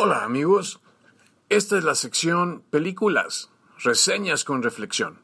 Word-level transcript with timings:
Hola 0.00 0.22
amigos, 0.22 0.78
esta 1.48 1.76
es 1.76 1.82
la 1.82 1.96
sección 1.96 2.62
Películas, 2.70 3.50
reseñas 3.82 4.44
con 4.44 4.62
reflexión. 4.62 5.18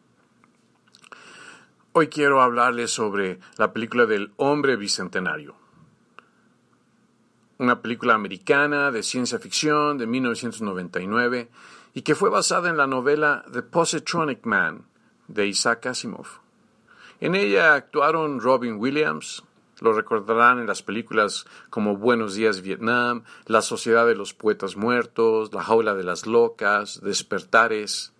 Hoy 1.93 2.09
quiero 2.09 2.43
hablarles 2.43 2.91
sobre 2.91 3.39
la 3.57 3.73
película 3.73 4.07
del 4.07 4.33
Hombre 4.37 4.75
Bicentenario. 4.75 5.55
Una 7.59 7.83
película 7.83 8.15
americana 8.15 8.91
de 8.91 9.05
ciencia 9.05 9.39
ficción 9.39 9.97
de 9.97 10.09
1999 10.09 11.51
y 11.95 12.03
que 12.03 12.17
fue 12.17 12.29
basada 12.29 12.69
en 12.69 12.77
la 12.77 12.89
novela 12.89 13.45
The 13.53 13.63
Positronic 13.63 14.45
Man 14.45 14.87
de 15.29 15.47
Isaac 15.47 15.87
Asimov. 15.87 16.27
En 17.21 17.37
ella 17.37 17.75
actuaron 17.75 18.41
Robin 18.41 18.75
Williams, 18.81 19.45
lo 19.85 19.93
recordarán 19.93 20.59
en 20.59 20.67
las 20.67 20.83
películas 20.83 21.45
como 21.69 21.97
Buenos 21.99 22.35
días 22.35 22.63
Vietnam, 22.63 23.23
La 23.47 23.61
Sociedad 23.61 24.07
de 24.07 24.15
los 24.15 24.33
Poetas 24.33 24.77
Muertos, 24.77 25.53
La 25.53 25.63
Jaula 25.63 25.95
de 25.95 26.05
las 26.05 26.27
Locas, 26.27 27.03
Despertares. 27.03 28.15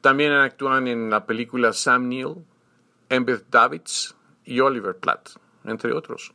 También 0.00 0.32
actúan 0.32 0.86
en 0.86 1.10
la 1.10 1.26
película 1.26 1.72
Sam 1.72 2.08
Neill, 2.08 2.36
Embeth 3.08 3.46
Davids 3.50 4.14
y 4.44 4.60
Oliver 4.60 4.96
Platt, 4.96 5.30
entre 5.64 5.92
otros. 5.92 6.32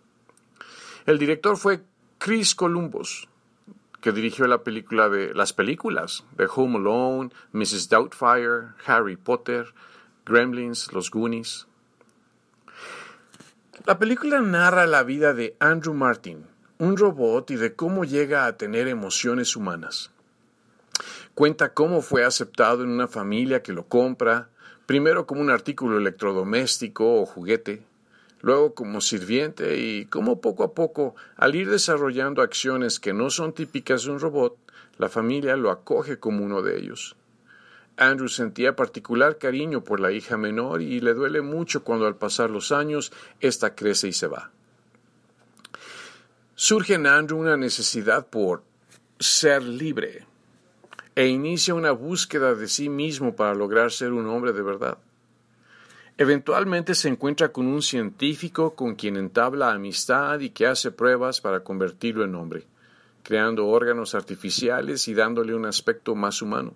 El 1.06 1.18
director 1.18 1.56
fue 1.56 1.82
Chris 2.18 2.56
Columbus, 2.56 3.30
que 4.02 4.12
dirigió 4.12 4.48
la 4.48 4.64
película 4.64 5.08
de 5.08 5.34
las 5.34 5.54
películas 5.54 6.26
de 6.36 6.50
Home 6.54 6.78
Alone, 6.78 7.30
Mrs. 7.54 7.88
Doubtfire, 7.88 8.74
Harry 8.86 9.16
Potter, 9.16 9.74
Gremlins, 10.26 10.92
Los 10.92 11.10
Goonies. 11.10 11.68
La 13.86 14.00
película 14.00 14.40
narra 14.40 14.88
la 14.88 15.04
vida 15.04 15.34
de 15.34 15.58
Andrew 15.60 15.94
Martin, 15.94 16.46
un 16.78 16.96
robot 16.96 17.52
y 17.52 17.58
de 17.58 17.76
cómo 17.76 18.06
llega 18.06 18.46
a 18.46 18.56
tener 18.56 18.88
emociones 18.88 19.58
humanas. 19.58 20.10
Cuenta 21.36 21.74
cómo 21.74 22.02
fue 22.02 22.24
aceptado 22.24 22.84
en 22.84 22.90
una 22.92 23.10
familia 23.10 23.62
que 23.62 23.74
lo 23.74 23.86
compra, 23.90 24.48
primero 24.86 25.28
como 25.28 25.42
un 25.42 25.50
artículo 25.50 25.98
electrodoméstico 25.98 27.20
o 27.20 27.26
juguete, 27.26 27.84
luego 28.40 28.74
como 28.74 29.02
sirviente 29.02 29.76
y 29.76 30.06
cómo 30.06 30.40
poco 30.40 30.64
a 30.64 30.74
poco, 30.74 31.16
al 31.36 31.54
ir 31.54 31.70
desarrollando 31.70 32.42
acciones 32.42 33.02
que 33.02 33.12
no 33.12 33.30
son 33.30 33.52
típicas 33.52 34.06
de 34.06 34.12
un 34.12 34.22
robot, 34.22 34.56
la 34.98 35.10
familia 35.10 35.58
lo 35.58 35.70
acoge 35.70 36.20
como 36.20 36.46
uno 36.46 36.62
de 36.62 36.78
ellos. 36.78 37.18
Andrew 37.98 38.28
sentía 38.28 38.76
particular 38.76 39.38
cariño 39.38 39.84
por 39.84 40.00
la 40.00 40.12
hija 40.12 40.38
menor 40.38 40.82
y 40.82 41.00
le 41.00 41.14
duele 41.14 41.42
mucho 41.42 41.84
cuando 41.84 42.08
al 42.08 42.16
pasar 42.16 42.50
los 42.50 42.72
años 42.72 43.12
ésta 43.40 43.76
crece 43.76 44.08
y 44.08 44.14
se 44.14 44.28
va. 44.28 44.52
Surge 46.56 46.96
en 46.96 47.08
Andrew 47.08 47.40
una 47.40 47.58
necesidad 47.58 48.28
por 48.28 48.64
ser 49.20 49.64
libre 49.64 50.26
e 51.16 51.28
inicia 51.28 51.76
una 51.76 51.92
búsqueda 51.92 52.56
de 52.56 52.68
sí 52.68 52.90
mismo 52.90 53.36
para 53.36 53.54
lograr 53.54 53.92
ser 53.92 54.14
un 54.14 54.28
hombre 54.28 54.54
de 54.54 54.62
verdad. 54.64 54.98
Eventualmente 56.18 56.96
se 56.96 57.10
encuentra 57.10 57.52
con 57.52 57.66
un 57.68 57.82
científico 57.82 58.76
con 58.76 58.96
quien 58.96 59.18
entabla 59.18 59.72
amistad 59.72 60.40
y 60.40 60.50
que 60.50 60.68
hace 60.68 60.92
pruebas 60.92 61.42
para 61.42 61.64
convertirlo 61.64 62.24
en 62.24 62.36
hombre, 62.36 62.66
creando 63.24 63.68
órganos 63.68 64.14
artificiales 64.14 65.08
y 65.08 65.14
dándole 65.14 65.56
un 65.56 65.66
aspecto 65.66 66.14
más 66.14 66.42
humano. 66.42 66.74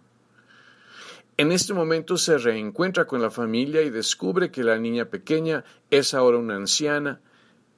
En 1.40 1.52
este 1.52 1.76
momento 1.76 2.18
se 2.18 2.40
reencuentra 2.40 3.06
con 3.06 3.22
la 3.22 3.30
familia 3.30 3.84
y 3.84 3.92
descubre 3.92 4.50
que 4.50 4.64
la 4.64 4.80
niña 4.80 5.06
pequeña 5.06 5.64
es 5.92 6.16
ahora 6.16 6.40
una 6.40 6.56
anciana 6.56 7.22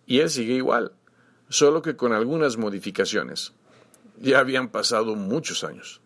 y 0.05 0.19
él 0.19 0.29
sigue 0.29 0.53
igual, 0.53 0.93
solo 1.49 1.81
que 1.81 1.97
con 1.97 2.13
algunas 2.13 2.55
modificaciones. 2.55 3.51
Ya 4.17 4.39
habían 4.39 4.69
pasado 4.69 5.15
muchos 5.15 5.65
años. 5.65 5.99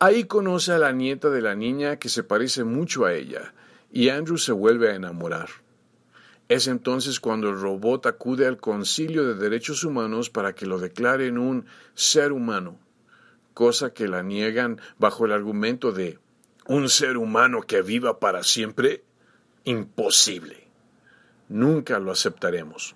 Ahí 0.00 0.24
conoce 0.24 0.72
a 0.72 0.78
la 0.78 0.90
nieta 0.90 1.30
de 1.30 1.42
la 1.42 1.54
niña 1.54 2.00
que 2.00 2.08
se 2.08 2.24
parece 2.24 2.64
mucho 2.64 3.04
a 3.04 3.14
ella 3.14 3.54
y 3.92 4.08
Andrew 4.08 4.36
se 4.36 4.50
vuelve 4.50 4.90
a 4.90 4.96
enamorar. 4.96 5.48
Es 6.48 6.66
entonces 6.66 7.20
cuando 7.20 7.50
el 7.50 7.60
robot 7.60 8.06
acude 8.06 8.48
al 8.48 8.58
Concilio 8.58 9.24
de 9.28 9.36
Derechos 9.36 9.84
Humanos 9.84 10.28
para 10.28 10.56
que 10.56 10.66
lo 10.66 10.80
declaren 10.80 11.38
un 11.38 11.66
ser 11.94 12.32
humano, 12.32 12.80
cosa 13.54 13.94
que 13.94 14.08
la 14.08 14.24
niegan 14.24 14.80
bajo 14.98 15.24
el 15.24 15.30
argumento 15.30 15.92
de 15.92 16.18
un 16.66 16.88
ser 16.88 17.16
humano 17.16 17.62
que 17.62 17.82
viva 17.82 18.18
para 18.18 18.42
siempre? 18.42 19.04
Imposible. 19.64 20.68
Nunca 21.48 21.98
lo 21.98 22.12
aceptaremos. 22.12 22.94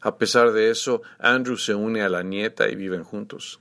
A 0.00 0.18
pesar 0.18 0.52
de 0.52 0.70
eso, 0.70 1.02
Andrew 1.18 1.56
se 1.56 1.74
une 1.74 2.02
a 2.02 2.08
la 2.08 2.22
nieta 2.22 2.68
y 2.68 2.76
viven 2.76 3.04
juntos. 3.04 3.60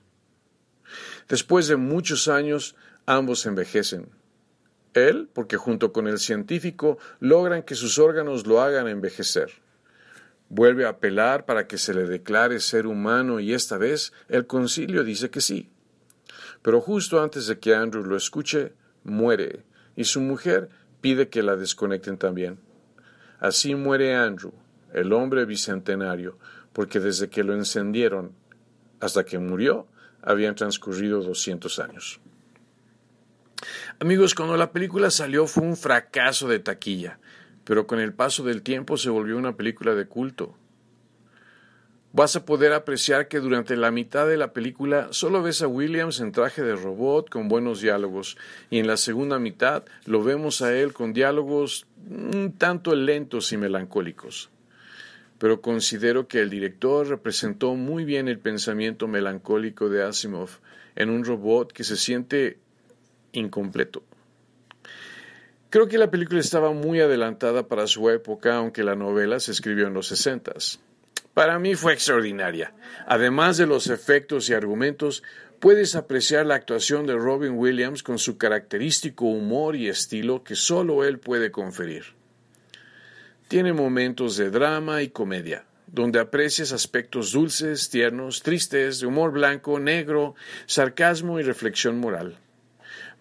Después 1.30 1.68
de 1.68 1.78
muchos 1.78 2.28
años, 2.28 2.76
ambos 3.06 3.46
envejecen. 3.46 4.10
Él, 4.94 5.30
porque 5.34 5.58
junto 5.58 5.92
con 5.94 6.08
el 6.08 6.20
científico 6.20 6.98
logran 7.20 7.64
que 7.64 7.76
sus 7.76 7.98
órganos 7.98 8.46
lo 8.46 8.62
hagan 8.62 8.88
envejecer. 8.88 9.52
Vuelve 10.50 10.86
a 10.86 10.90
apelar 10.90 11.46
para 11.46 11.66
que 11.66 11.78
se 11.78 11.94
le 11.94 12.04
declare 12.04 12.60
ser 12.60 12.86
humano 12.86 13.40
y 13.40 13.54
esta 13.54 13.78
vez 13.78 14.14
el 14.28 14.46
concilio 14.46 15.04
dice 15.04 15.32
que 15.32 15.42
sí. 15.42 15.73
Pero 16.62 16.82
justo 16.82 17.22
antes 17.22 17.48
de 17.48 17.60
que 17.60 17.76
Andrew 17.76 18.04
lo 18.04 18.16
escuche, 18.16 18.74
muere, 19.04 19.64
y 19.96 20.06
su 20.06 20.22
mujer 20.22 20.70
pide 21.02 21.30
que 21.30 21.44
la 21.44 21.56
desconecten 21.56 22.18
también. 22.18 22.60
Así 23.40 23.76
muere 23.76 24.16
Andrew, 24.16 24.54
el 24.94 25.12
hombre 25.14 25.46
bicentenario, 25.46 26.38
porque 26.72 27.00
desde 27.00 27.30
que 27.30 27.44
lo 27.44 27.54
encendieron 27.54 28.32
hasta 29.00 29.26
que 29.26 29.38
murió, 29.38 29.88
habían 30.22 30.56
transcurrido 30.56 31.22
200 31.22 31.80
años. 31.80 32.22
Amigos, 34.00 34.34
cuando 34.34 34.58
la 34.58 34.72
película 34.72 35.10
salió 35.10 35.48
fue 35.48 35.64
un 35.64 35.78
fracaso 35.78 36.48
de 36.48 36.60
taquilla, 36.60 37.20
pero 37.64 37.88
con 37.88 38.00
el 38.00 38.14
paso 38.14 38.44
del 38.44 38.62
tiempo 38.62 38.98
se 38.98 39.10
volvió 39.10 39.38
una 39.38 39.56
película 39.56 39.94
de 39.96 40.08
culto 40.08 40.58
vas 42.14 42.36
a 42.36 42.46
poder 42.46 42.74
apreciar 42.74 43.28
que 43.28 43.40
durante 43.40 43.76
la 43.76 43.90
mitad 43.90 44.28
de 44.28 44.38
la 44.38 44.54
película 44.54 45.08
solo 45.12 45.42
ves 45.42 45.64
a 45.64 45.68
Williams 45.68 46.20
en 46.20 46.32
traje 46.32 46.62
de 46.62 46.76
robot 46.76 47.28
con 47.30 47.50
buenos 47.50 47.82
diálogos 47.82 48.38
y 48.70 48.78
en 48.78 48.88
la 48.88 48.98
segunda 48.98 49.40
mitad 49.40 49.84
lo 50.06 50.24
vemos 50.24 50.62
a 50.62 50.78
él 50.78 50.94
con 50.94 51.12
diálogos 51.12 51.88
un 52.08 52.54
tanto 52.58 52.96
lentos 52.96 53.52
y 53.52 53.58
melancólicos. 53.58 54.52
Pero 55.40 55.60
considero 55.60 56.28
que 56.28 56.40
el 56.40 56.52
director 56.52 57.08
representó 57.08 57.74
muy 57.74 58.06
bien 58.06 58.28
el 58.28 58.38
pensamiento 58.38 59.08
melancólico 59.08 59.90
de 59.90 60.04
Asimov 60.04 60.50
en 60.96 61.10
un 61.10 61.26
robot 61.26 61.74
que 61.74 61.84
se 61.84 61.98
siente 61.98 62.60
incompleto. 63.32 64.04
Creo 65.72 65.88
que 65.88 65.98
la 65.98 66.12
película 66.12 66.40
estaba 66.40 66.72
muy 66.72 67.02
adelantada 67.02 67.68
para 67.68 67.88
su 67.88 68.12
época, 68.12 68.58
aunque 68.58 68.84
la 68.84 68.96
novela 68.96 69.40
se 69.40 69.52
escribió 69.52 69.88
en 69.88 69.96
los 69.96 70.06
sesentas. 70.06 70.80
Para 71.34 71.58
mí 71.58 71.76
fue 71.76 71.94
extraordinaria. 71.94 72.74
Además 73.08 73.58
de 73.58 73.66
los 73.66 73.88
efectos 73.88 74.50
y 74.50 74.54
argumentos, 74.54 75.24
puedes 75.60 75.96
apreciar 75.96 76.46
la 76.46 76.56
actuación 76.56 77.08
de 77.08 77.16
Robin 77.16 77.54
Williams 77.58 78.04
con 78.04 78.20
su 78.20 78.38
característico 78.38 79.26
humor 79.26 79.76
y 79.76 79.88
estilo 79.88 80.44
que 80.44 80.56
solo 80.56 81.04
él 81.04 81.20
puede 81.20 81.52
conferir. 81.52 82.04
Tiene 83.48 83.74
momentos 83.74 84.38
de 84.38 84.50
drama 84.52 85.02
y 85.02 85.10
comedia, 85.10 85.66
donde 85.88 86.20
aprecias 86.20 86.72
aspectos 86.72 87.32
dulces, 87.32 87.90
tiernos, 87.90 88.44
tristes, 88.44 89.00
de 89.00 89.08
humor 89.08 89.32
blanco, 89.32 89.80
negro, 89.80 90.36
sarcasmo 90.66 91.40
y 91.40 91.44
reflexión 91.44 92.00
moral. 92.00 92.38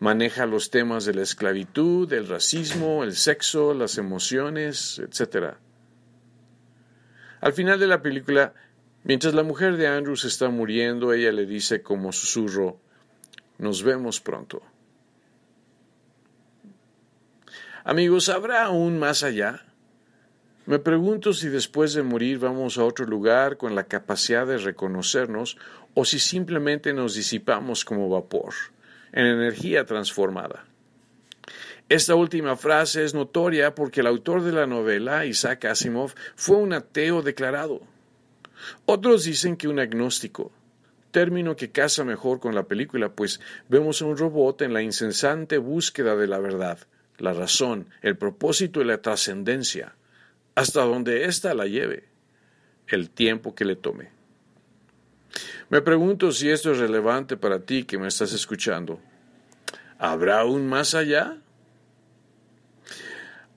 Maneja 0.00 0.46
los 0.46 0.70
temas 0.70 1.04
de 1.04 1.14
la 1.14 1.22
esclavitud, 1.22 2.12
el 2.12 2.26
racismo, 2.26 3.04
el 3.04 3.14
sexo, 3.14 3.72
las 3.72 3.98
emociones, 3.98 5.00
etc. 5.00 5.54
Al 7.42 7.52
final 7.52 7.80
de 7.80 7.88
la 7.88 8.02
película, 8.02 8.54
mientras 9.02 9.34
la 9.34 9.42
mujer 9.42 9.76
de 9.76 9.88
Andrews 9.88 10.24
está 10.24 10.48
muriendo, 10.48 11.12
ella 11.12 11.32
le 11.32 11.44
dice 11.44 11.82
como 11.82 12.12
susurro, 12.12 12.78
nos 13.58 13.82
vemos 13.82 14.20
pronto. 14.20 14.62
Amigos, 17.82 18.28
¿habrá 18.28 18.66
aún 18.66 19.00
más 19.00 19.24
allá? 19.24 19.66
Me 20.66 20.78
pregunto 20.78 21.32
si 21.32 21.48
después 21.48 21.94
de 21.94 22.04
morir 22.04 22.38
vamos 22.38 22.78
a 22.78 22.84
otro 22.84 23.06
lugar 23.06 23.56
con 23.56 23.74
la 23.74 23.88
capacidad 23.88 24.46
de 24.46 24.58
reconocernos 24.58 25.58
o 25.94 26.04
si 26.04 26.20
simplemente 26.20 26.92
nos 26.92 27.16
disipamos 27.16 27.84
como 27.84 28.08
vapor, 28.08 28.54
en 29.10 29.26
energía 29.26 29.84
transformada. 29.84 30.64
Esta 31.88 32.14
última 32.14 32.56
frase 32.56 33.04
es 33.04 33.14
notoria 33.14 33.74
porque 33.74 34.00
el 34.00 34.06
autor 34.06 34.42
de 34.42 34.52
la 34.52 34.66
novela, 34.66 35.26
Isaac 35.26 35.66
Asimov, 35.66 36.14
fue 36.36 36.56
un 36.56 36.72
ateo 36.72 37.22
declarado. 37.22 37.80
Otros 38.86 39.24
dicen 39.24 39.56
que 39.56 39.68
un 39.68 39.78
agnóstico, 39.78 40.52
término 41.10 41.56
que 41.56 41.70
casa 41.70 42.04
mejor 42.04 42.40
con 42.40 42.54
la 42.54 42.64
película, 42.64 43.10
pues 43.10 43.40
vemos 43.68 44.00
a 44.00 44.06
un 44.06 44.16
robot 44.16 44.62
en 44.62 44.72
la 44.72 44.82
incesante 44.82 45.58
búsqueda 45.58 46.16
de 46.16 46.26
la 46.26 46.38
verdad, 46.38 46.78
la 47.18 47.32
razón, 47.32 47.88
el 48.00 48.16
propósito 48.16 48.80
y 48.80 48.84
la 48.84 49.02
trascendencia 49.02 49.94
hasta 50.54 50.82
donde 50.82 51.24
ésta 51.24 51.54
la 51.54 51.66
lleve, 51.66 52.04
el 52.86 53.10
tiempo 53.10 53.54
que 53.54 53.64
le 53.64 53.76
tome. 53.76 54.10
Me 55.70 55.80
pregunto 55.80 56.30
si 56.32 56.50
esto 56.50 56.72
es 56.72 56.78
relevante 56.78 57.36
para 57.36 57.60
ti 57.60 57.84
que 57.84 57.98
me 57.98 58.08
estás 58.08 58.32
escuchando. 58.32 59.00
¿Habrá 59.98 60.44
un 60.44 60.68
más 60.68 60.94
allá? 60.94 61.38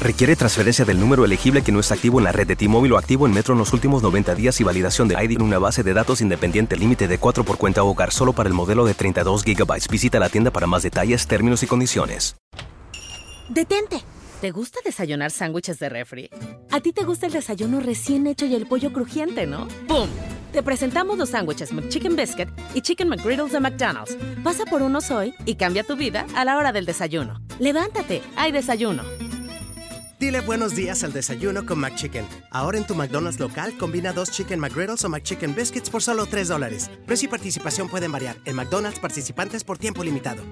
Requiere 0.00 0.36
transferencia 0.36 0.84
del 0.84 1.00
número 1.00 1.24
elegible 1.24 1.62
que 1.62 1.72
no 1.72 1.80
está 1.80 1.94
activo 1.94 2.18
en 2.18 2.24
la 2.24 2.30
red 2.30 2.46
de 2.46 2.54
T-Mobile 2.54 2.94
o 2.94 2.98
activo 2.98 3.26
en 3.26 3.32
Metro 3.32 3.54
en 3.54 3.58
los 3.58 3.72
últimos 3.72 4.00
90 4.00 4.36
días 4.36 4.60
y 4.60 4.64
validación 4.64 5.08
de 5.08 5.16
ID 5.22 5.32
en 5.32 5.42
una 5.42 5.58
base 5.58 5.82
de 5.82 5.92
datos 5.92 6.20
independiente 6.20 6.76
límite 6.76 7.08
de 7.08 7.18
4 7.18 7.42
por 7.42 7.58
cuenta 7.58 7.82
hogar 7.82 8.12
solo 8.12 8.32
para 8.32 8.48
el 8.48 8.54
modelo 8.54 8.84
de 8.84 8.94
32 8.94 9.42
GB. 9.42 9.88
Visita 9.90 10.20
la 10.20 10.28
tienda 10.28 10.52
para 10.52 10.68
más 10.68 10.84
detalles, 10.84 11.26
términos 11.26 11.64
y 11.64 11.66
condiciones. 11.66 12.36
¡Detente! 13.48 14.04
¿Te 14.40 14.52
gusta 14.52 14.78
desayunar 14.84 15.32
sándwiches 15.32 15.80
de 15.80 15.88
refri? 15.88 16.30
A 16.70 16.78
ti 16.78 16.92
te 16.92 17.02
gusta 17.04 17.26
el 17.26 17.32
desayuno 17.32 17.80
recién 17.80 18.28
hecho 18.28 18.46
y 18.46 18.54
el 18.54 18.66
pollo 18.68 18.92
crujiente, 18.92 19.48
¿no? 19.48 19.66
¡Pum! 19.88 20.08
Te 20.52 20.62
presentamos 20.62 21.18
los 21.18 21.30
sándwiches 21.30 21.72
McChicken 21.72 22.14
Biscuit 22.14 22.48
y 22.72 22.82
Chicken 22.82 23.08
McGriddles 23.08 23.50
de 23.50 23.58
McDonald's. 23.58 24.16
Pasa 24.44 24.64
por 24.64 24.82
unos 24.82 25.10
hoy 25.10 25.34
y 25.44 25.56
cambia 25.56 25.82
tu 25.82 25.96
vida 25.96 26.24
a 26.36 26.44
la 26.44 26.56
hora 26.56 26.70
del 26.70 26.86
desayuno. 26.86 27.40
Levántate, 27.58 28.22
hay 28.36 28.52
desayuno. 28.52 29.02
Dile 30.18 30.40
buenos 30.40 30.74
días 30.74 31.04
al 31.04 31.12
desayuno 31.12 31.64
con 31.64 31.78
McChicken. 31.78 32.26
Ahora 32.50 32.76
en 32.76 32.84
tu 32.84 32.96
McDonald's 32.96 33.38
local 33.38 33.78
combina 33.78 34.12
dos 34.12 34.32
Chicken 34.32 34.58
McGriddles 34.58 35.04
o 35.04 35.08
McChicken 35.08 35.54
Biscuits 35.54 35.90
por 35.90 36.02
solo 36.02 36.26
3 36.26 36.48
dólares. 36.48 36.90
Precio 37.06 37.28
y 37.28 37.30
participación 37.30 37.88
pueden 37.88 38.10
variar 38.10 38.36
en 38.44 38.56
McDonald's 38.56 38.98
participantes 38.98 39.62
por 39.62 39.78
tiempo 39.78 40.02
limitado. 40.02 40.42